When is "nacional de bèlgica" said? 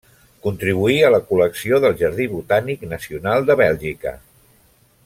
2.97-4.17